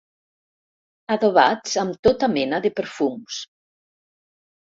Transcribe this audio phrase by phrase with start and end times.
[1.15, 3.37] Adobats amb tota mena de perfums.